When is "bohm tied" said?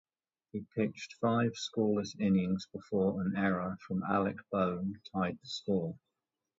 4.51-5.37